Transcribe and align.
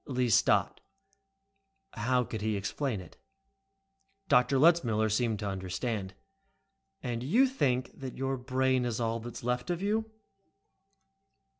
Lee 0.07 0.31
stopped. 0.31 0.81
How 1.93 2.23
could 2.23 2.41
he 2.41 2.55
explain 2.57 3.01
it? 3.01 3.17
But 4.29 4.51
Letzmiller 4.51 5.09
seemed 5.11 5.37
to 5.37 5.47
understand. 5.47 6.15
"And 7.03 7.21
you 7.21 7.45
think 7.45 7.91
that 7.99 8.17
your 8.17 8.35
brain 8.35 8.83
is 8.83 8.99
all 8.99 9.19
that 9.19 9.35
is 9.35 9.43
left 9.43 9.69
of 9.69 9.79
'you'?" 9.79 10.09